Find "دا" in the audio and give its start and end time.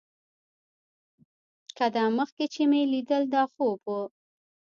1.95-2.05, 3.35-3.43